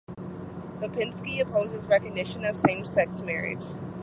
[0.79, 3.63] Lipinski opposes recognition of same-sex marriage.